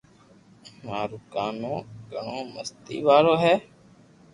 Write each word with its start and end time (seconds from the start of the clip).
مارو 0.85 1.17
ڪانو 1.33 1.73
گھڻو 2.13 2.39
مستي 2.53 2.97
وارو 3.07 3.33
ھي 3.43 3.53